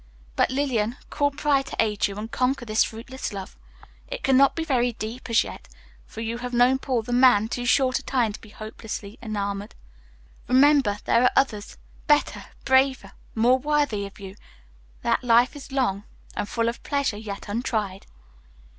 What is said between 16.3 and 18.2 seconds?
and full of pleasure yet untried."